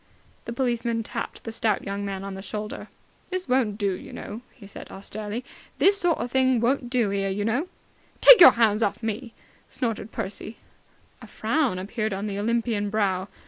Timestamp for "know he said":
4.11-4.89